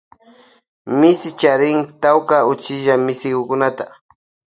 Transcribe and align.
Misi 0.99 1.29
charin 1.39 1.79
tawka 2.01 2.37
uchilla 2.51 2.93
misikunata. 3.05 3.85